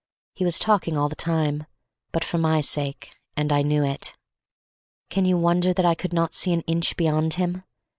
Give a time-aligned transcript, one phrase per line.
[0.33, 1.67] He was talking all the time,
[2.11, 4.15] but for my sake, and I knew it.
[5.11, 7.61] Can you wonder that I could not see an inch beyond him?